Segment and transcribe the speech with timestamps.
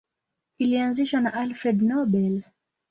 [0.59, 2.43] Ilianzishwa na Alfred Nobel.